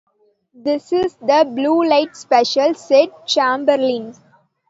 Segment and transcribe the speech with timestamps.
[0.55, 4.15] "This is the blue light special", said Chamberlin.